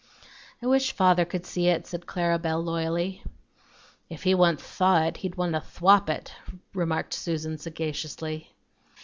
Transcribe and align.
"I 0.63 0.65
wish 0.65 0.93
father 0.93 1.25
could 1.25 1.45
see 1.45 1.67
it," 1.67 1.85
said 1.85 2.07
Clara 2.07 2.39
Belle 2.39 2.59
loyally. 2.63 3.21
"If 4.09 4.23
he 4.23 4.33
onth 4.33 4.59
thaw 4.59 5.03
it 5.03 5.17
he'd 5.17 5.35
want 5.37 5.53
to 5.53 5.59
thwap 5.61 6.09
it," 6.09 6.33
murmured 6.73 7.13
Susan 7.13 7.59
sagaciously. 7.59 8.49